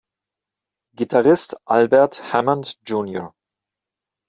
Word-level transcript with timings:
Gitarrist 0.95 1.53
Albert 1.67 2.15
Hammond 2.33 2.75
Jr. 2.87 3.35